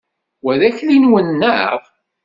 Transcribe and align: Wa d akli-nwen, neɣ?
Wa 0.43 0.53
d 0.59 0.61
akli-nwen, 0.69 1.27
neɣ? 1.33 1.79